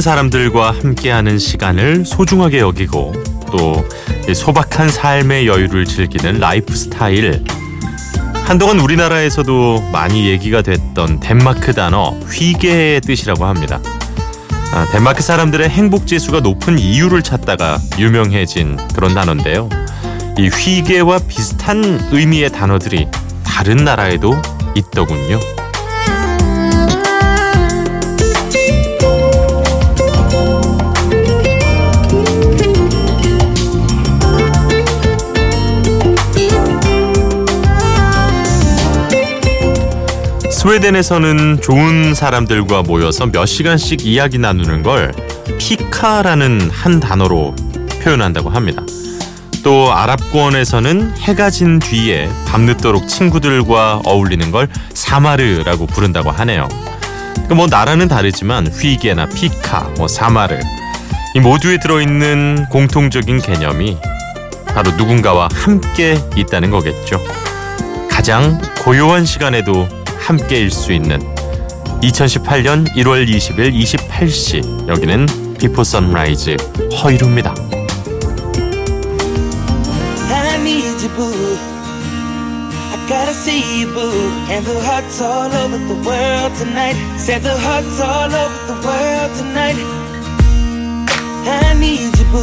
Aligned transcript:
소중한 0.00 0.02
사람들과 0.02 0.70
함께하는 0.70 1.38
시간을 1.38 2.06
소중하게 2.06 2.60
여기고 2.60 3.12
또 3.52 3.84
소박한 4.34 4.88
삶의 4.88 5.46
여유를 5.46 5.84
즐기는 5.84 6.40
라이프 6.40 6.74
스타일. 6.74 7.44
한동안 8.46 8.80
우리나라에서도 8.80 9.90
많이 9.92 10.26
얘기가 10.28 10.62
됐던 10.62 11.20
덴마크 11.20 11.74
단어 11.74 12.10
hygge의 12.32 13.02
뜻이라고 13.02 13.44
합니다. 13.44 13.78
아, 14.72 14.86
덴마크 14.90 15.22
사람들의 15.22 15.68
행복 15.68 16.06
지수가 16.06 16.40
높은 16.40 16.78
이유를 16.78 17.22
찾다가 17.22 17.78
유명해진 17.98 18.78
그런 18.94 19.14
단어인데요. 19.14 19.68
이 20.38 20.48
hygge와 20.48 21.20
비슷한 21.28 22.08
의미의 22.10 22.50
단어들이 22.52 23.06
다른 23.44 23.84
나라에도 23.84 24.34
있더군요. 24.74 25.38
스웨덴에서는 40.60 41.62
좋은 41.62 42.12
사람들과 42.12 42.82
모여서 42.82 43.24
몇 43.24 43.46
시간씩 43.46 44.04
이야기 44.04 44.36
나누는 44.36 44.82
걸 44.82 45.10
피카라는 45.58 46.68
한 46.68 47.00
단어로 47.00 47.56
표현한다고 48.02 48.50
합니다. 48.50 48.82
또 49.64 49.90
아랍권에서는 49.90 51.16
해가 51.16 51.48
진 51.48 51.78
뒤에 51.78 52.28
밤늦도록 52.46 53.08
친구들과 53.08 54.02
어울리는 54.04 54.50
걸 54.50 54.68
사마르라고 54.92 55.86
부른다고 55.86 56.30
하네요. 56.30 56.68
그러니까 57.32 57.54
뭐 57.54 57.66
나라는 57.66 58.08
다르지만 58.08 58.66
휘게나 58.66 59.30
피카, 59.30 59.94
뭐 59.96 60.08
사마르 60.08 60.60
이 61.36 61.40
모두에 61.40 61.78
들어있는 61.78 62.66
공통적인 62.68 63.40
개념이 63.40 63.96
바로 64.74 64.90
누군가와 64.90 65.48
함께 65.54 66.20
있다는 66.36 66.70
거겠죠. 66.70 67.18
가장 68.10 68.60
고요한 68.84 69.24
시간에도 69.24 69.88
함께일 70.20 70.70
수 70.70 70.92
있는 70.92 71.18
2018년 72.02 72.88
1월 72.94 73.28
20일 73.28 73.74
28시 73.74 74.88
여기는 74.88 75.26
비포 75.58 75.84
선라이즈 75.84 76.56
허이루입니다. 77.02 77.54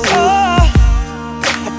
Oh, 0.09 0.46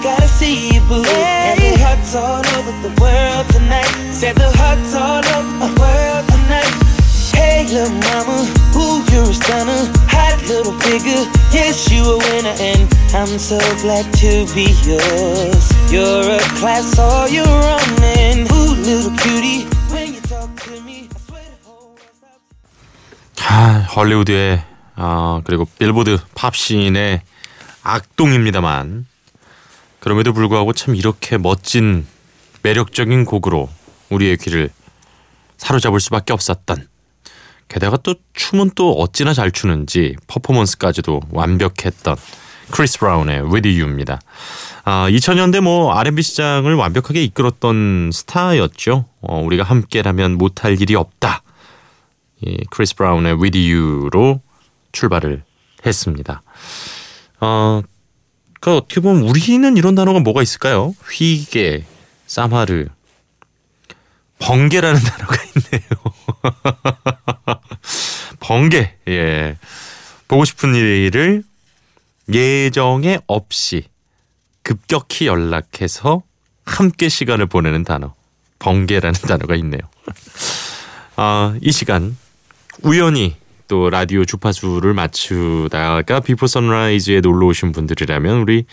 gotta 0.03 0.29
see 0.29 0.75
you 0.75 0.81
boo 0.89 1.03
And 1.05 1.59
the 1.61 1.79
hearts 1.83 2.15
all 2.15 2.45
over 2.57 2.73
the 2.87 2.93
world 3.01 3.47
tonight 3.51 3.91
Said 4.13 4.37
the 4.37 4.51
hearts 4.57 4.95
all 4.95 5.25
over 5.37 5.53
the 5.67 5.73
world 5.81 6.25
tonight 6.29 6.75
Hey 7.35 7.67
little 7.67 7.95
mama, 8.07 8.39
ooh 8.75 9.03
you're 9.13 9.31
a 9.31 9.35
stunner 9.35 9.83
Hot 10.11 10.39
little 10.49 10.73
figure, 10.87 11.23
yes 11.53 11.91
you 11.91 12.03
a 12.03 12.19
winner 12.19 12.55
And 12.59 12.89
I'm 13.15 13.39
so 13.39 13.59
glad 13.83 14.07
to 14.23 14.47
be 14.55 14.75
yours 14.87 15.65
You're 15.91 16.37
a 16.37 16.41
class 16.59 16.99
all 16.99 17.29
your 17.29 17.47
own 17.47 18.03
And 18.03 18.51
ooh 18.51 18.75
little 18.75 19.15
cutie 19.19 19.67
When 19.93 20.15
you 20.15 20.21
talk 20.23 20.51
to 20.67 20.81
me 20.83 21.09
I 21.15 21.19
swear 21.19 21.43
the 21.43 21.69
whole 21.69 21.95
world 21.95 22.15
stops 22.15 23.47
아, 23.51 23.87
헐리우드의 23.95 24.63
어, 24.97 25.41
그리고 25.45 25.67
빌보드 25.79 26.19
팝씬의 26.35 27.23
악동입니다만 27.83 29.07
그럼에도 30.01 30.33
불구하고 30.33 30.73
참 30.73 30.95
이렇게 30.95 31.39
멋진 31.39 32.07
매력적인 32.63 33.25
곡으로 33.25 33.69
우리의 34.11 34.37
귀를 34.39 34.71
사로잡을 35.57 36.01
수밖에 36.01 36.33
없었던 36.33 36.87
게다가 37.69 37.97
또 37.99 38.15
춤은 38.33 38.71
또 38.75 38.93
어찌나 38.93 39.35
잘 39.35 39.51
추는지 39.51 40.17
퍼포먼스까지도 40.27 41.21
완벽했던 41.31 42.17
크리스 42.71 42.99
브라운의 42.99 43.43
With 43.53 43.69
You입니다. 43.69 44.21
아, 44.85 45.09
2000년대 45.11 45.61
뭐 45.61 45.93
R&B 45.95 46.23
시장을 46.23 46.75
완벽하게 46.75 47.23
이끌었던 47.25 48.11
스타였죠. 48.13 49.07
어, 49.21 49.41
우리가 49.41 49.65
함께라면 49.65 50.37
못할 50.39 50.81
일이 50.81 50.95
없다. 50.95 51.43
이 52.41 52.65
크리스 52.71 52.95
브라운의 52.95 53.35
With 53.35 53.73
You로 53.73 54.41
출발을 54.93 55.43
했습니다. 55.85 56.43
어, 57.41 57.83
그 58.61 58.77
어떻게 58.77 59.01
보면 59.01 59.23
우리는 59.23 59.77
이런 59.77 59.95
단어가 59.95 60.21
뭐가 60.21 60.43
있을까요? 60.43 60.95
휘게, 61.11 61.85
사마르, 62.27 62.89
번개라는 64.39 65.01
단어가 65.03 65.37
있네요. 65.45 65.89
번개. 68.41 68.95
예. 69.09 69.57
보고 70.27 70.45
싶은 70.45 70.75
일을 70.75 71.43
예정에 72.33 73.19
없이 73.27 73.85
급격히 74.63 75.27
연락해서 75.27 76.23
함께 76.65 77.09
시간을 77.09 77.47
보내는 77.47 77.85
단어. 77.85 78.15
번개라는 78.59 79.21
단어가 79.27 79.55
있네요. 79.57 79.81
아, 81.17 81.57
이 81.63 81.73
시간 81.73 82.17
우연히 82.83 83.37
또 83.69 83.91
라디오 83.91 84.25
주파수를 84.25 84.95
맞추다가 84.95 86.21
비포 86.21 86.47
선라이즈에 86.47 87.21
놀러 87.21 87.47
오신 87.47 87.73
분들이라면 87.73 88.41
우리 88.41 88.65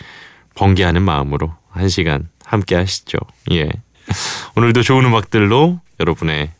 번개하는 0.54 1.02
마음으로 1.02 1.54
한 1.70 1.88
시간 1.88 2.28
함께 2.44 2.74
하시죠. 2.74 3.18
예. 3.52 3.68
오늘도 4.56 4.82
좋은 4.82 5.04
음악들로 5.04 5.80
여러분의 6.00 6.50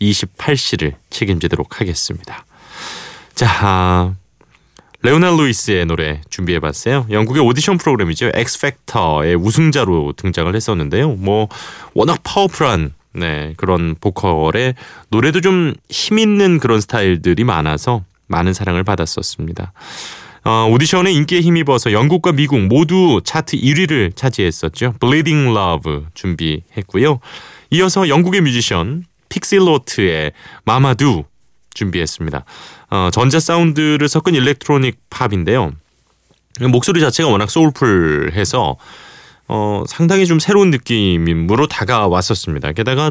28시를 0.00 0.94
책임지도록 1.10 1.80
하겠습니다. 1.80 2.44
자, 3.34 3.48
아, 3.60 4.14
레오나 5.02 5.30
루이스의 5.30 5.86
노래 5.86 6.20
준비해봤어요. 6.30 7.06
영국의 7.10 7.42
오디션 7.42 7.78
프로그램이죠. 7.78 8.30
X 8.34 8.45
Factor의 8.45 9.36
우승자로 9.36 10.14
등장을 10.16 10.54
했었는데요. 10.54 11.10
뭐 11.10 11.48
워낙 11.94 12.20
파워풀한 12.22 12.94
네, 13.14 13.54
그런 13.56 13.94
보컬의 14.00 14.74
노래도 15.10 15.40
좀 15.40 15.74
힘 15.90 16.18
있는 16.18 16.58
그런 16.58 16.80
스타일들이 16.80 17.44
많아서 17.44 18.04
많은 18.26 18.52
사랑을 18.54 18.82
받았었습니다. 18.84 19.72
어, 20.44 20.68
오디션에 20.72 21.12
인기에 21.12 21.40
힘입어서 21.40 21.92
영국과 21.92 22.32
미국 22.32 22.60
모두 22.60 23.20
차트 23.24 23.56
1위를 23.58 24.16
차지했었죠. 24.16 24.94
Bleeding 25.00 25.50
Love 25.56 26.00
준비했고요. 26.14 27.20
이어서 27.70 28.08
영국의 28.08 28.40
뮤지션 28.40 29.04
픽시 29.28 29.71
로트의 29.71 30.32
Mama 30.64 31.04
Do 31.04 31.24
준비했습니다. 31.74 32.44
어, 32.90 33.08
전자 33.12 33.38
사운드를 33.38 34.08
섞은 34.08 34.34
electronic 34.34 34.98
pop인데요. 35.10 35.72
목소리 36.60 37.00
자체가 37.00 37.28
워낙 37.30 37.50
soulful해서 37.50 38.76
어, 39.54 39.84
상당히 39.86 40.24
좀 40.24 40.38
새로운 40.38 40.70
느낌으로 40.70 41.66
다가왔었습니다. 41.66 42.72
게다가 42.72 43.10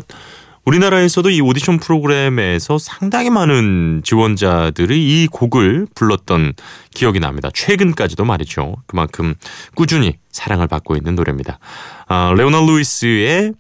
우리나라에서도 0.66 1.30
이 1.30 1.40
오디션 1.40 1.78
프로그램에서 1.78 2.80
상당히 2.80 3.30
많은 3.30 4.02
지원자들이 4.04 5.24
이 5.24 5.28
곡을 5.28 5.86
불렀던 5.94 6.54
기억이 6.96 7.20
납니다. 7.20 7.50
최근까지도 7.54 8.26
말이죠. 8.26 8.76
그만큼 8.88 9.36
꾸준히 9.76 10.18
사랑을 10.32 10.68
받고 10.68 10.96
있는 10.96 11.14
노래입니다. 11.14 11.60
아, 12.08 12.34
레오나 12.36 12.62
루이스의 12.62 13.54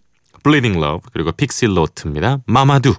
Bleeding 0.43 0.83
Love 0.83 1.01
그리고 1.13 1.31
픽실로트입니다. 1.31 2.39
마마두. 2.47 2.95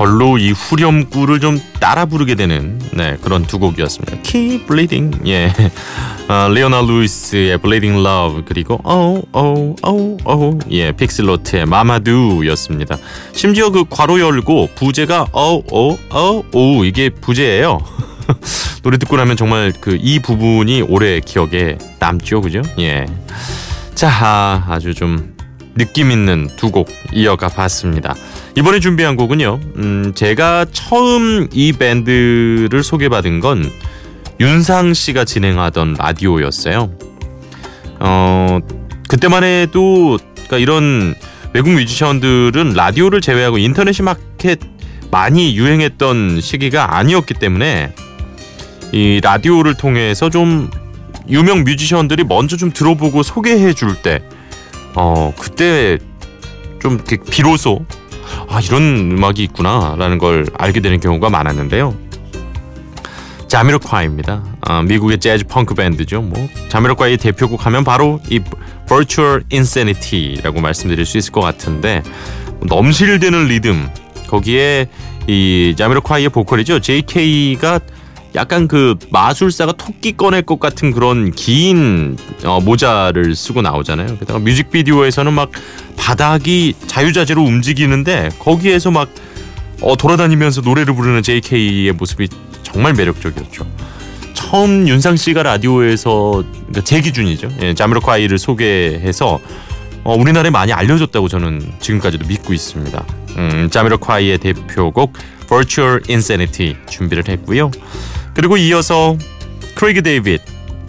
절로 0.00 0.38
이 0.38 0.52
후렴구를 0.52 1.40
좀 1.40 1.60
따라 1.78 2.06
부르게 2.06 2.34
되는 2.34 2.80
네 2.94 3.18
그런 3.20 3.44
두 3.44 3.58
곡이었습니다. 3.58 4.22
Keep 4.22 4.66
Bleeding 4.66 5.28
예 5.28 5.52
어, 6.26 6.48
리오나 6.48 6.80
루이스의 6.80 7.58
Bleeding 7.58 8.00
Love 8.00 8.44
그리고 8.46 8.80
Oh 8.82 9.22
Oh 9.34 9.76
Oh 9.82 10.16
Oh 10.24 10.58
예 10.70 10.92
픽슬로트의 10.92 11.66
마마두였습니다. 11.66 12.96
심지어 13.34 13.68
그 13.68 13.84
괄호 13.90 14.20
열고 14.20 14.70
부제가 14.74 15.26
Oh 15.34 15.62
Oh 15.70 15.98
Oh 16.14 16.46
Oh 16.54 16.86
이게 16.86 17.10
부제예요. 17.10 17.80
노래 18.82 18.96
듣고 18.96 19.18
나면 19.18 19.36
정말 19.36 19.70
그 19.78 19.98
이 20.00 20.18
부분이 20.18 20.80
오래 20.80 21.20
기억에 21.20 21.76
남죠, 21.98 22.40
그죠? 22.40 22.62
예. 22.78 23.04
자, 23.94 24.64
아주 24.66 24.94
좀 24.94 25.36
느낌 25.76 26.10
있는 26.10 26.48
두 26.56 26.70
곡 26.70 26.88
이어가 27.12 27.48
봤습니다. 27.48 28.14
이번에 28.56 28.80
준비한 28.80 29.16
곡은요. 29.16 29.60
음, 29.76 30.12
제가 30.14 30.66
처음 30.72 31.48
이 31.52 31.72
밴드를 31.72 32.82
소개받은 32.82 33.40
건 33.40 33.70
윤상 34.40 34.94
씨가 34.94 35.24
진행하던 35.24 35.94
라디오였어요. 35.98 36.90
어, 38.00 38.58
그때만 39.08 39.44
해도 39.44 40.18
그러니까 40.34 40.58
이런 40.58 41.14
외국 41.52 41.70
뮤지션들은 41.70 42.72
라디오를 42.74 43.20
제외하고 43.20 43.58
인터넷이 43.58 44.04
막게 44.04 44.56
많이 45.10 45.56
유행했던 45.56 46.40
시기가 46.40 46.96
아니었기 46.96 47.34
때문에 47.34 47.92
이 48.92 49.20
라디오를 49.22 49.74
통해서 49.74 50.30
좀 50.30 50.70
유명 51.28 51.64
뮤지션들이 51.64 52.24
먼저 52.24 52.56
좀 52.56 52.72
들어보고 52.72 53.22
소개해 53.22 53.72
줄 53.74 53.94
때, 54.02 54.22
어, 54.94 55.32
그때 55.38 55.98
좀 56.80 56.98
비로소 57.30 57.84
아, 58.48 58.60
이런 58.60 59.12
음악이 59.12 59.42
있구나라는 59.44 60.18
걸 60.18 60.46
알게 60.56 60.80
되는 60.80 61.00
경우가 61.00 61.30
많았는데요. 61.30 61.94
자미로콰이입니다. 63.48 64.44
아, 64.60 64.82
미국의 64.82 65.18
재즈 65.18 65.44
펑크 65.46 65.74
밴드죠. 65.74 66.22
뭐 66.22 66.48
자미로콰이의 66.68 67.18
대표곡 67.18 67.66
하면 67.66 67.84
바로 67.84 68.20
이 68.30 68.40
Virtual 68.86 69.42
Insanity라고 69.52 70.60
말씀드릴 70.60 71.04
수 71.04 71.18
있을 71.18 71.32
것 71.32 71.40
같은데 71.40 72.02
넘실대는 72.62 73.46
리듬 73.46 73.88
거기에 74.28 74.88
이 75.26 75.74
자미로콰이의 75.76 76.28
보컬이죠. 76.28 76.80
JK가 76.80 77.80
약간 78.34 78.68
그 78.68 78.96
마술사가 79.10 79.72
토끼 79.72 80.16
꺼낼 80.16 80.42
것 80.42 80.60
같은 80.60 80.92
그런 80.92 81.32
긴 81.32 82.16
어, 82.44 82.60
모자를 82.60 83.34
쓰고 83.34 83.62
나오잖아요. 83.62 84.18
게다가 84.18 84.38
뮤직비디오에서는 84.38 85.32
막 85.32 85.50
바닥이 85.96 86.74
자유자재로 86.86 87.42
움직이는데 87.42 88.30
거기에서 88.38 88.90
막 88.90 89.08
어, 89.82 89.96
돌아다니면서 89.96 90.60
노래를 90.60 90.94
부르는 90.94 91.22
JK의 91.22 91.92
모습이 91.92 92.28
정말 92.62 92.94
매력적이었죠. 92.94 93.66
처음 94.34 94.88
윤상 94.88 95.16
씨가 95.16 95.42
라디오에서 95.42 96.42
그러니까 96.42 96.80
제 96.84 97.00
기준이죠. 97.00 97.50
예, 97.62 97.74
자미로콰이를 97.74 98.38
소개해서 98.38 99.40
어, 100.04 100.14
우리나라에 100.14 100.50
많이 100.50 100.72
알려졌다고 100.72 101.28
저는 101.28 101.74
지금까지도 101.80 102.26
믿고 102.26 102.52
있습니다. 102.52 103.04
음, 103.36 103.68
자미로콰이의 103.70 104.38
대표곡 104.38 105.12
Virtual 105.48 106.00
Insanity 106.08 106.76
준비를 106.88 107.28
했고요. 107.28 107.70
그리고 108.40 108.56
이어서 108.56 109.18
크레이그 109.74 110.00
데이빗 110.00 110.40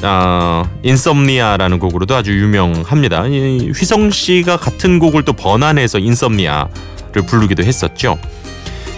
아, 0.04 0.70
Insomnia라는 0.84 1.80
곡으로도 1.80 2.16
아주 2.16 2.32
유명합니다. 2.32 3.24
휘성 3.24 4.10
씨가 4.10 4.56
같은 4.56 5.00
곡을 5.00 5.24
또 5.24 5.34
번안해서 5.34 6.00
Insomnia를 6.00 7.26
부르기도 7.28 7.64
했었죠. 7.64 8.18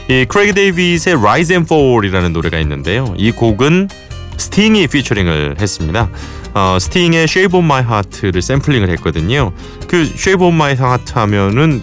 이 0.08 0.26
크레이그 0.26 0.54
데이빗의 0.54 1.16
Rise 1.16 1.56
and 1.56 1.66
Fall이라는 1.66 2.32
노래가 2.32 2.60
있는데요. 2.60 3.16
이 3.18 3.32
곡은 3.32 3.90
스팅이 4.38 4.86
피처링을 4.86 5.56
했습니다. 5.60 6.12
어, 6.54 6.78
스팅의 6.80 7.24
Shape 7.24 7.58
of 7.58 7.66
My 7.66 7.82
Heart를 7.82 8.40
샘플링을 8.40 8.88
했거든요. 8.92 9.52
그 9.88 10.02
Shape 10.02 10.46
of 10.46 10.54
My 10.54 10.74
Heart 10.74 11.14
하면은 11.16 11.82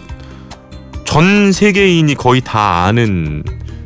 전 1.02 1.50
세계인이 1.50 2.14
거의 2.14 2.40
다 2.40 2.84
아는 2.84 3.42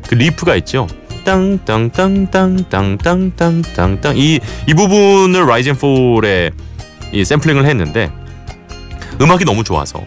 그 0.07 0.13
riff가 0.13 0.55
있죠. 0.57 0.85
땅땅땅땅땅땅땅땅땅 1.25 4.17
이, 4.17 4.39
이 4.67 4.73
부분을 4.73 5.45
Rise 5.45 5.62
and 5.62 5.75
Fall에 5.75 6.51
이 7.11 7.25
샘플링을 7.25 7.65
했는데 7.65 8.11
음악이 9.21 9.43
너무 9.43 9.63
좋아서 9.63 10.01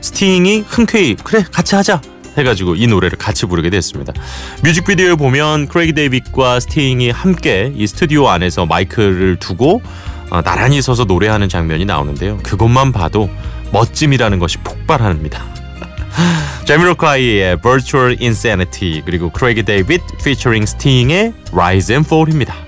스팅이 0.00 0.64
흔쾌히 0.66 1.16
그래 1.16 1.44
같이 1.50 1.74
하자 1.74 2.00
해가지고 2.36 2.76
이 2.76 2.86
노래를 2.86 3.18
같이 3.18 3.46
부르게 3.46 3.70
됐습니다. 3.70 4.12
뮤직비디오에 4.62 5.16
보면 5.16 5.66
크레이그 5.66 5.92
데이빗과 5.92 6.60
스팅이 6.60 7.10
함께 7.10 7.72
이 7.74 7.86
스튜디오 7.86 8.28
안에서 8.28 8.66
마이크를 8.66 9.36
두고 9.36 9.82
어, 10.30 10.42
나란히 10.42 10.82
서서 10.82 11.04
노래하는 11.04 11.48
장면이 11.48 11.84
나오는데요. 11.84 12.38
그것만 12.42 12.92
봐도 12.92 13.30
멋짐이라는 13.72 14.38
것이 14.38 14.58
폭발합니다. 14.58 15.44
제미로카이의 16.68 17.62
Virtual 17.62 18.18
Insanity 18.20 19.00
그리고 19.02 19.30
크레이기 19.30 19.62
데이빗 19.62 20.02
피처링 20.22 20.66
스팅의 20.66 21.32
Rise 21.50 21.94
and 21.94 22.06
Fall입니다. 22.06 22.67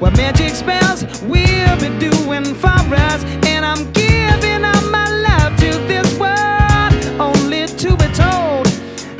What 0.00 0.16
magic 0.16 0.50
spells 0.50 1.02
will 1.22 1.76
be 1.80 1.88
doing 1.98 2.44
for 2.54 2.68
us. 2.68 3.24
And 3.46 3.64
I'm 3.64 3.90
giving 3.92 4.64
up 4.64 4.84
my 4.90 5.08
love 5.28 5.56
to 5.58 5.70
this 5.88 6.08
world, 6.18 7.20
only 7.20 7.66
to 7.66 7.96
be 7.96 8.08
told 8.14 8.66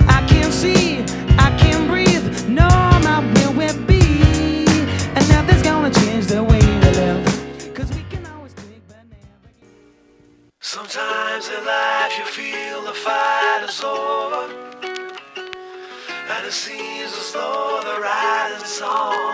I 0.09 0.25
can't 0.29 0.53
see, 0.53 1.01
I 1.37 1.55
can't 1.59 1.89
breathe, 1.89 2.49
no, 2.49 2.69
my 3.03 3.19
will 3.57 3.79
be. 3.87 4.65
And 5.17 5.29
nothing's 5.29 5.63
gonna 5.63 5.93
change 5.93 6.27
the 6.27 6.43
way 6.45 6.61
we 6.61 6.91
live. 7.01 7.75
Cause 7.75 7.91
we 7.91 8.03
can 8.11 8.25
always 8.27 8.55
but 8.55 8.65
never 9.11 9.51
Sometimes 10.61 11.49
in 11.49 11.65
life 11.65 12.19
you 12.19 12.25
feel 12.25 12.83
the 12.83 12.95
fight 12.95 13.65
is 13.69 13.83
over. 13.83 14.55
And 16.31 16.47
it 16.47 16.53
seems 16.53 17.13
as 17.13 17.33
though 17.33 17.81
the 17.83 18.01
writing's 18.01 18.81
on 18.81 19.28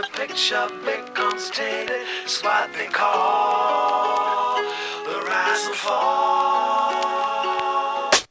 Your 0.00 0.08
picture 0.12 0.66
becomes 0.86 1.50
tainted, 1.50 2.06
it's 2.24 2.42
what 2.42 2.72
they 2.72 2.86
call 2.86 4.56
the 5.04 5.20
rise 5.26 5.66
and 5.66 5.76
fall. 5.76 7.30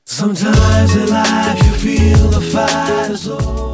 Sometimes 0.03 0.95
in 0.95 1.09
life 1.09 1.63
you 1.63 1.71
feel 1.73 2.29
the 2.29 2.41
fight 2.41 3.11
is 3.11 3.27
over. 3.27 3.68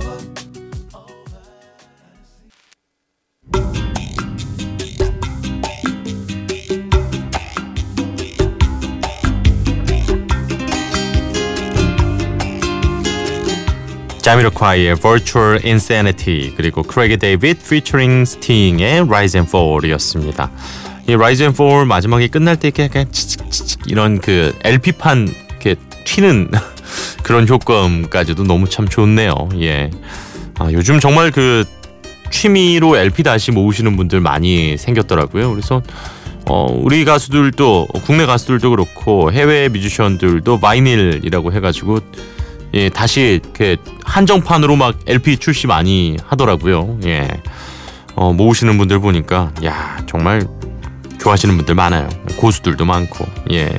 자미로콰이의 14.25 14.95
Virtual 14.95 15.59
Insanity 15.63 16.55
그리고 16.57 16.81
크레이그 16.81 17.17
데이빗 17.17 17.69
피처링 17.69 18.25
스팅의 18.25 19.01
Rise 19.01 19.37
and 19.37 19.47
Fall이었습니다. 19.47 20.49
이 21.07 21.13
Rise 21.13 21.45
and 21.45 21.55
Fall 21.55 21.85
마지막에 21.85 22.27
끝날 22.27 22.55
때 22.55 22.71
약간 22.79 23.11
치칙치칙 23.11 23.81
이런 23.85 24.19
그 24.19 24.57
LP판 24.63 25.31
이렇게 25.51 25.75
튀는 26.05 26.49
그런 27.21 27.47
효과음까지도 27.47 28.45
너무 28.45 28.67
참 28.67 28.87
좋네요. 28.87 29.35
예. 29.59 29.91
아, 30.57 30.71
요즘 30.71 30.99
정말 30.99 31.29
그 31.29 31.63
취미로 32.31 32.97
LP 32.97 33.21
다시 33.21 33.51
모으시는 33.51 33.95
분들 33.95 34.21
많이 34.21 34.75
생겼더라고요. 34.75 35.51
그래서 35.51 35.83
어, 36.47 36.65
우리 36.71 37.05
가수들도 37.05 37.89
국내 38.03 38.25
가수들도 38.25 38.71
그렇고 38.71 39.31
해외 39.31 39.69
뮤지션들도 39.69 40.59
vinyl이라고 40.59 41.53
해가지고 41.53 41.99
예, 42.75 42.89
다시 42.89 43.39
이렇게 43.41 43.77
한정판으로 44.03 44.75
막 44.75 44.99
LP 45.07 45.37
출시 45.37 45.65
많이 45.65 46.17
하더라고요. 46.27 46.99
예. 47.05 47.27
어, 48.15 48.33
모으시는 48.33 48.77
분들 48.77 48.99
보니까 48.99 49.51
야, 49.63 49.97
정말 50.07 50.45
좋아하시는 51.19 51.55
분들 51.55 51.73
많아요. 51.73 52.09
고수들도 52.37 52.83
많고. 52.85 53.25
예. 53.53 53.77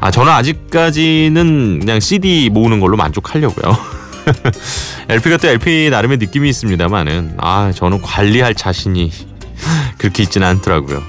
아, 0.00 0.10
저는 0.10 0.32
아직까지는 0.32 1.80
그냥 1.80 2.00
CD 2.00 2.48
모으는 2.50 2.80
걸로 2.80 2.96
만족하려고요. 2.96 3.76
LP가 5.08 5.36
또 5.36 5.48
LP 5.48 5.90
나름의 5.90 6.16
느낌이 6.16 6.48
있습니다만은 6.48 7.34
아 7.36 7.72
저는 7.74 8.00
관리할 8.00 8.54
자신이 8.54 9.12
그렇게 9.98 10.22
있지는 10.22 10.46
않더라고요. 10.46 11.02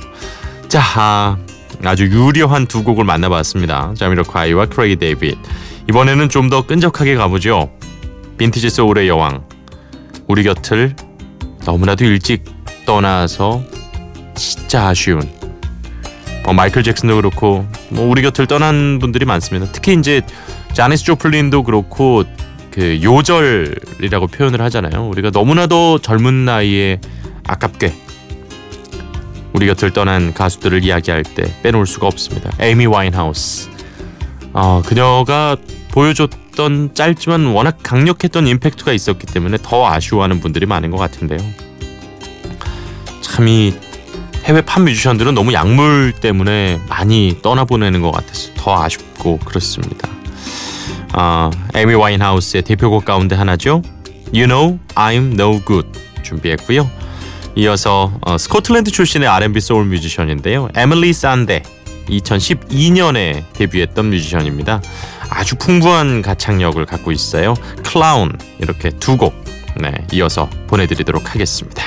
자 0.68 0.82
아, 0.96 1.38
아주 1.86 2.06
유려한 2.06 2.68
두 2.68 2.84
곡을 2.84 3.06
만나봤습니다. 3.06 3.94
자미로콰이와 3.98 4.66
크레이 4.66 4.98
데이빗. 4.98 5.38
이번에는 5.90 6.30
좀 6.30 6.50
더 6.50 6.66
끈적하게 6.66 7.16
가보죠. 7.16 7.72
빈티지 8.38 8.70
소울의 8.70 9.08
여왕. 9.08 9.44
우리 10.28 10.44
곁을 10.44 10.96
너무나도 11.66 12.06
일찍 12.06 12.44
떠나서 12.86 13.64
진짜 14.36 14.88
아쉬운 14.88 15.22
어, 16.46 16.54
마이클 16.54 16.84
잭슨도 16.84 17.16
그렇고 17.16 17.66
뭐 17.90 18.08
우리 18.08 18.22
곁을 18.22 18.46
떠난 18.46 19.00
분들이 19.00 19.26
많습니다. 19.26 19.72
특히 19.72 19.94
이제 19.94 20.22
자니스 20.74 21.04
조플린도 21.06 21.64
그렇고 21.64 22.24
그 22.72 23.00
요절이라고 23.02 24.28
표현을 24.28 24.62
하잖아요. 24.62 25.08
우리가 25.08 25.32
너무나도 25.32 26.00
젊은 26.00 26.46
나이에 26.46 27.00
아깝게 27.48 27.94
우리 29.54 29.66
곁을 29.68 29.92
떠난 29.92 30.34
가수들을 30.34 30.84
이야기할 30.84 31.24
때 31.24 31.44
빼놓을 31.64 31.86
수가 31.88 32.08
없습니다. 32.08 32.52
에이미 32.60 32.86
와인하우스. 32.86 33.70
어, 34.58 34.82
그녀가 34.86 35.58
보여줬던 35.92 36.92
짧지만 36.94 37.48
워낙 37.48 37.78
강력했던 37.84 38.48
임팩트가 38.48 38.94
있었기 38.94 39.28
때문에 39.28 39.58
더 39.62 39.86
아쉬워하는 39.86 40.40
분들이 40.40 40.66
많은 40.66 40.92
것 40.92 40.98
같은데요. 40.98 41.40
참 43.22 43.48
이 43.50 43.74
해외 44.46 44.62
팝 44.62 44.82
뮤지션들은 44.82 45.34
너무 45.34 45.52
약물 45.52 46.14
때문에 46.22 46.80
많이 46.88 47.40
떠나보내는 47.42 48.02
것 48.02 48.12
같아서 48.12 48.52
더 48.56 48.82
아쉽고 48.82 49.40
그렇습니다. 49.40 50.08
어, 51.14 51.50
에이미 51.74 51.94
와인하우스의 51.96 52.64
대표곡 52.64 53.04
가운데 53.06 53.36
하나죠. 53.36 53.82
You 54.34 54.48
Know 54.48 54.80
I'm 54.96 55.34
No 55.34 55.60
Good 55.66 55.90
준비했고요. 56.24 56.90
이어서 57.56 58.14
어, 58.22 58.38
스코틀랜드 58.38 58.92
출신의 58.92 59.28
R&B 59.28 59.60
소울 59.60 59.86
뮤지션인데요. 59.86 60.70
에밀리 60.76 61.12
산데 61.12 61.64
2012년에 62.10 63.44
데뷔했던 63.54 64.10
뮤지션입니다. 64.10 64.82
아주 65.30 65.56
풍부한 65.56 66.22
가창력을 66.22 66.84
갖고 66.86 67.12
있어요. 67.12 67.54
클라운 67.84 68.38
이렇게 68.60 68.90
두 68.92 69.18
곡 69.18 69.34
네, 69.78 69.92
이어서 70.14 70.50
보내드리도록 70.68 71.34
하겠습니다. 71.36 71.84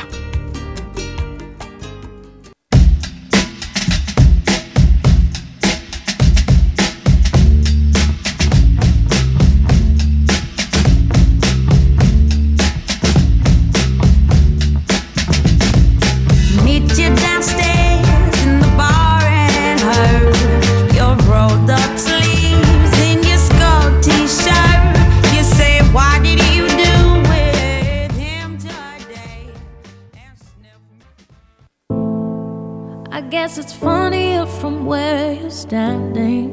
Guess 33.48 33.56
it's 33.56 33.72
funnier 33.72 34.44
from 34.44 34.84
where 34.84 35.32
you're 35.32 35.50
standing. 35.50 36.50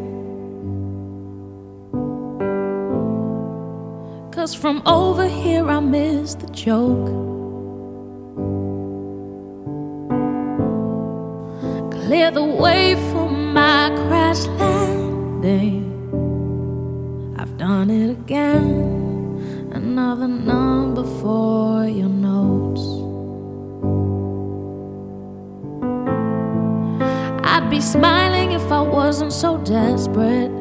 Cause 4.32 4.56
from 4.56 4.82
over 4.86 5.28
here 5.28 5.70
I 5.70 5.82
miss 5.82 6.36
the 6.36 6.48
joke. 6.48 7.08
Clear 11.92 12.32
the 12.32 12.46
way 12.46 12.96
for 13.12 13.30
my 13.30 13.90
crash 14.08 14.46
landing. 14.60 15.84
I've 17.38 17.58
done 17.58 17.90
it 17.90 18.12
again. 18.12 19.70
Another 19.74 20.30
number 20.30 21.04
for 21.20 21.86
your 21.86 22.08
notes. 22.08 22.95
Smiling 27.86 28.52
if 28.52 28.72
I 28.72 28.82
wasn't 28.82 29.32
so 29.32 29.58
desperate. 29.64 30.52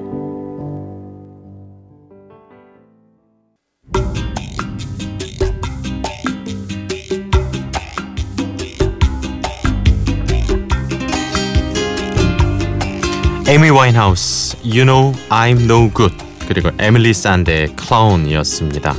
에미 13.47 13.71
와인하우스, 13.71 14.57
You 14.65 14.85
Know 14.85 15.15
I'm 15.31 15.65
No 15.65 15.91
Good 15.95 16.17
그리고 16.47 16.71
에밀리 16.79 17.15
산데의 17.15 17.69
클라운이었습니다. 17.77 18.95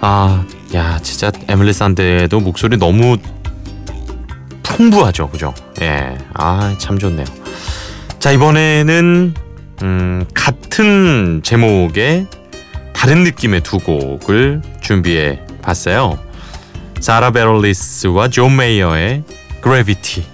아, 0.00 0.44
야 0.74 0.98
진짜 1.00 1.30
에밀리 1.48 1.72
산데도 1.72 2.40
목소리 2.40 2.76
너무 2.76 3.16
풍부하죠, 4.86 5.28
그죠? 5.30 5.54
예, 5.80 6.18
아 6.34 6.74
참 6.78 6.98
좋네요. 6.98 7.24
자 8.18 8.32
이번에는 8.32 9.34
음, 9.82 10.26
같은 10.34 11.40
제목의 11.44 12.26
다른 12.92 13.22
느낌의 13.24 13.60
두 13.62 13.78
곡을 13.78 14.62
준비해 14.80 15.40
봤어요. 15.62 16.18
사라 17.00 17.30
베럴리스와 17.30 18.28
존 18.28 18.56
메이어의 18.56 19.22
Gravity. 19.62 20.26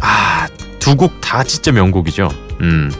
아, 0.00 0.46
두 0.78 0.96
곡 0.96 1.20
다 1.20 1.42
진짜 1.44 1.70
명곡이죠. 1.72 2.30
음. 2.62 2.90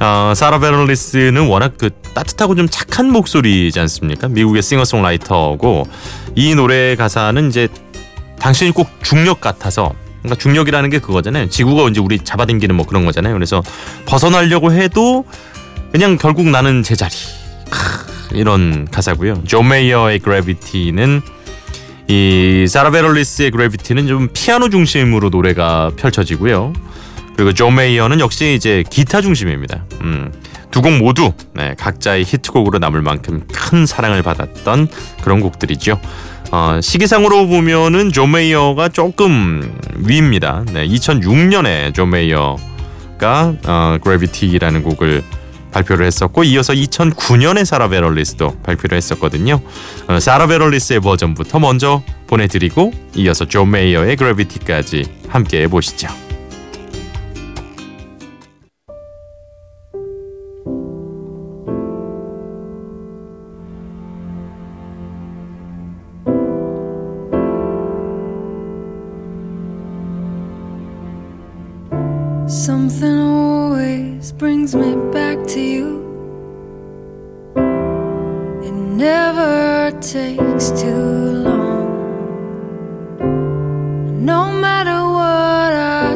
어, 0.00 0.32
사라 0.36 0.60
베럴리스는 0.60 1.48
워낙 1.48 1.72
그 1.76 1.90
따뜻하고 2.14 2.54
좀 2.54 2.68
착한 2.68 3.10
목소리지 3.10 3.78
않습니까? 3.80 4.28
미국의 4.28 4.62
싱어송라이터고 4.62 5.88
이 6.36 6.54
노래 6.54 6.94
가사는 6.94 7.48
이제 7.48 7.66
당신이 8.40 8.72
꼭 8.72 8.88
중력 9.02 9.40
같아서 9.40 9.92
그러니까 10.22 10.40
중력이라는 10.40 10.90
게 10.90 10.98
그거잖아요. 10.98 11.48
지구가 11.48 11.88
이제 11.90 12.00
우리 12.00 12.18
잡아당기는 12.18 12.74
뭐 12.74 12.86
그런 12.86 13.04
거잖아요. 13.04 13.34
그래서 13.34 13.62
벗어나려고 14.06 14.72
해도 14.72 15.24
그냥 15.92 16.16
결국 16.18 16.46
나는 16.48 16.82
제자리. 16.82 17.14
이런 18.32 18.86
가사고요. 18.90 19.42
존 19.46 19.68
메이어의 19.68 20.18
Gravity는 20.18 21.22
이 22.08 22.66
사라 22.68 22.90
베럴리스의 22.90 23.50
Gravity는 23.50 24.06
좀 24.06 24.28
피아노 24.32 24.68
중심으로 24.70 25.28
노래가 25.30 25.90
펼쳐지고요. 25.96 26.72
그리고 27.36 27.52
존 27.52 27.74
메이어는 27.76 28.20
역시 28.20 28.54
이제 28.54 28.82
기타 28.90 29.20
중심입니다. 29.20 29.84
음, 30.02 30.32
두 30.70 30.82
곡 30.82 30.92
모두 30.98 31.32
네, 31.54 31.74
각자의 31.78 32.24
히트곡으로 32.24 32.78
남을 32.78 33.00
만큼 33.02 33.46
큰 33.52 33.86
사랑을 33.86 34.22
받았던 34.22 34.88
그런 35.22 35.40
곡들이죠. 35.40 36.00
어, 36.50 36.80
시기상으로 36.80 37.46
보면은 37.46 38.10
존 38.12 38.30
메이어가 38.32 38.88
조금 38.88 39.78
위입니다. 39.96 40.64
네, 40.72 40.86
2006년에 40.86 41.94
존 41.94 42.10
메이어가 42.10 43.54
어, 43.66 43.98
Gravity라는 44.02 44.82
곡을 44.82 45.22
발표를 45.70 46.06
했었고 46.06 46.44
이어서 46.44 46.72
2009년에 46.72 47.64
사라 47.64 47.88
베럴리스도 47.88 48.56
발표를 48.62 48.96
했었거든요. 48.96 49.60
어, 50.06 50.20
사라 50.20 50.46
베럴리스의 50.46 51.00
버전부터 51.00 51.58
먼저 51.58 52.02
보내드리고 52.26 52.92
이어서 53.16 53.44
존 53.44 53.70
메이어의 53.70 54.16
Gravity까지 54.16 55.04
함께 55.28 55.62
해보시죠. 55.62 56.27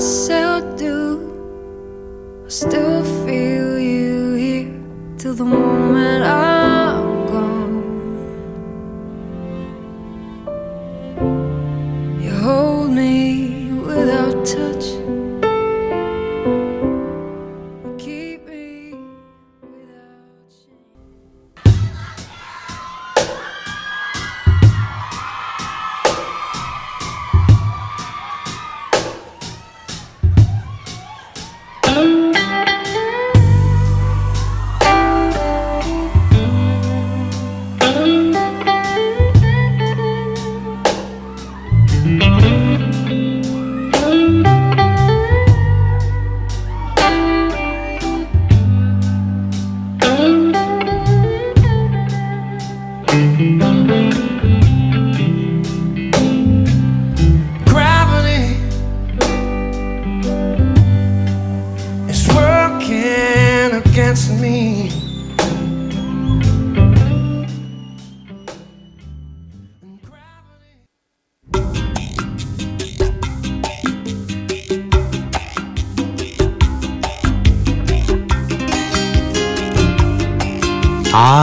myself. 0.03 0.42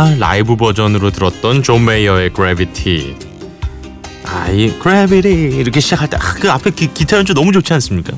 아 0.09 0.15
라이브 0.17 0.55
버전으로 0.55 1.11
들었던 1.11 1.61
존 1.61 1.85
메이어의 1.85 2.31
Gravity. 2.33 3.15
아이 4.25 4.73
Gravity 4.81 5.57
이렇게 5.57 5.79
시작할 5.79 6.09
때 6.09 6.33
그 6.33 6.51
앞에 6.51 6.71
기, 6.71 6.93
기타 6.93 7.17
연주 7.17 7.33
너무 7.33 7.51
좋지 7.51 7.73
않습니까? 7.73 8.13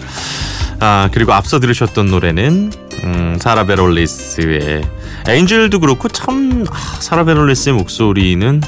아 0.78 1.08
그리고 1.12 1.32
앞서 1.32 1.58
들으셨던 1.58 2.08
노래는 2.08 2.72
음, 3.04 3.38
사라 3.40 3.64
베럴리스의 3.64 4.82
Angel도 5.26 5.80
그렇고 5.80 6.08
참 6.08 6.64
아, 6.70 6.76
사라 7.00 7.24
베럴리스의 7.24 7.74
목소리는 7.74 8.60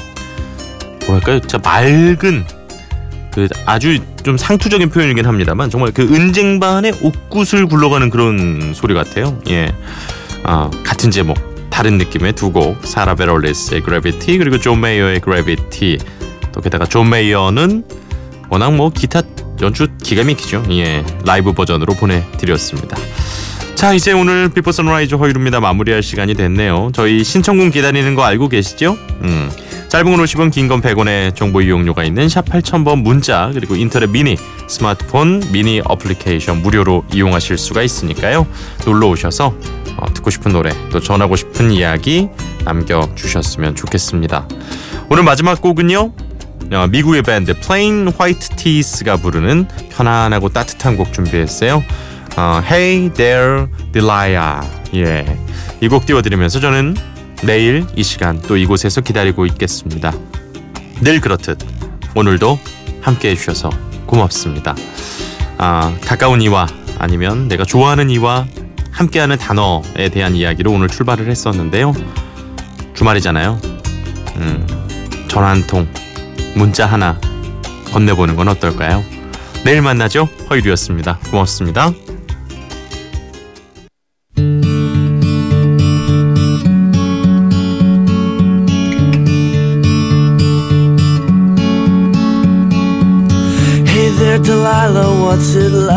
뭐랄까요, 1.05 1.39
진짜 1.39 1.57
맑은 1.59 2.45
그 3.31 3.47
아주 3.65 3.99
좀 4.23 4.37
상투적인 4.37 4.89
표현이긴 4.89 5.25
합니다만 5.25 5.69
정말 5.69 5.91
그 5.91 6.01
은쟁반에 6.01 6.93
옥구슬 7.01 7.67
굴러가는 7.67 8.09
그런 8.09 8.73
소리 8.75 8.93
같아요. 8.93 9.39
예, 9.49 9.71
아, 10.43 10.69
같은 10.83 11.11
제목 11.11 11.48
다른 11.79 11.97
느낌의 11.97 12.33
두 12.33 12.51
곡 12.51 12.85
사라 12.85 13.15
베럴리스의 13.15 13.81
Gravity 13.83 14.37
그리고 14.37 14.57
존 14.59 14.81
메이어의 14.81 15.21
Gravity 15.21 15.97
또 16.51 16.59
게다가 16.59 16.85
존 16.85 17.09
메이어는 17.09 17.85
워낙 18.49 18.73
뭐 18.75 18.89
기타 18.89 19.21
연주 19.61 19.87
기가 20.03 20.25
막히죠. 20.25 20.65
예, 20.71 21.05
라이브 21.25 21.53
버전으로 21.53 21.93
보내드렸습니다. 21.93 22.97
자 23.75 23.93
이제 23.93 24.11
오늘 24.11 24.49
비포 24.49 24.73
선라이즈 24.73 25.15
허일후입니다 25.15 25.61
마무리할 25.61 26.03
시간이 26.03 26.33
됐네요 26.33 26.89
저희 26.93 27.23
신청곡 27.23 27.71
기다리는 27.71 28.13
거 28.13 28.23
알고 28.25 28.49
계시죠? 28.49 28.97
음 29.21 29.49
짧은 29.87 30.11
건 30.11 30.21
50원 30.25 30.51
긴 30.51 30.67
건 30.67 30.81
100원의 30.81 31.33
정보 31.33 31.61
이용료가 31.61 32.03
있는 32.03 32.27
샵 32.27 32.43
8000번 32.43 33.01
문자 33.01 33.51
그리고 33.53 33.77
인터넷 33.77 34.09
미니 34.09 34.35
스마트폰 34.67 35.41
미니 35.53 35.81
어플리케이션 35.85 36.61
무료로 36.61 37.05
이용하실 37.13 37.57
수가 37.57 37.81
있으니까요 37.81 38.45
놀러 38.85 39.07
오셔서 39.07 39.55
어, 40.01 40.13
듣고 40.13 40.29
싶은 40.29 40.51
노래 40.53 40.71
또 40.91 40.99
전하고 40.99 41.35
싶은 41.35 41.71
이야기 41.71 42.29
남겨주셨으면 42.65 43.75
좋겠습니다 43.75 44.47
오늘 45.09 45.23
마지막 45.23 45.61
곡은요 45.61 46.13
어, 46.71 46.87
미국의 46.87 47.23
밴드 47.23 47.59
Plain 47.59 48.11
White 48.15 48.49
T's가 48.55 49.17
부르는 49.17 49.67
편안하고 49.89 50.49
따뜻한 50.49 50.97
곡 50.97 51.13
준비했어요 51.13 51.83
어, 52.37 52.61
Hey 52.63 53.09
There 53.13 53.67
Delilah 53.91 54.59
예, 54.95 55.37
이 55.81 55.87
곡 55.87 56.05
띄워드리면서 56.05 56.59
저는 56.59 56.95
내일 57.43 57.85
이 57.95 58.03
시간 58.03 58.41
또 58.41 58.57
이곳에서 58.57 59.01
기다리고 59.01 59.45
있겠습니다. 59.45 60.13
늘 61.01 61.21
그렇듯 61.21 61.57
오늘도 62.15 62.59
함께 63.01 63.29
해주셔서 63.29 63.69
고맙습니다. 64.05 64.75
아, 65.57 65.95
가까운 66.05 66.41
이와 66.41 66.67
아니면 66.97 67.47
내가 67.47 67.63
좋아하는 67.63 68.09
이와 68.09 68.45
함께하는 68.99 69.37
단어에 69.37 70.09
대한 70.11 70.35
이야기로 70.35 70.73
오늘 70.73 70.89
출발을 70.89 71.29
했었는데요. 71.29 71.93
주말이잖아요. 72.93 73.59
음, 74.35 74.67
전화 75.29 75.49
한 75.49 75.65
통, 75.65 75.87
문자 76.53 76.85
하나 76.85 77.17
건네보는 77.93 78.35
건 78.35 78.49
어떨까요? 78.49 79.01
내일 79.63 79.81
만나죠. 79.81 80.27
허유리였습니다. 80.49 81.19
고맙습니다. 81.31 81.93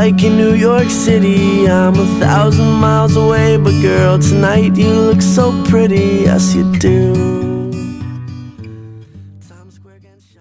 Like 0.02 0.24
in 0.24 0.36
New 0.36 0.54
York 0.54 0.90
City? 0.90 1.68
I'm 1.68 1.94
a 1.94 2.06
thousand 2.18 2.72
miles 2.86 3.14
away, 3.14 3.56
but 3.56 3.80
girl, 3.80 4.18
tonight 4.18 4.74
you 4.76 4.92
look 4.92 5.22
so 5.22 5.52
pretty, 5.70 6.24
yes 6.26 6.56
you 6.56 6.64
do. 6.72 7.51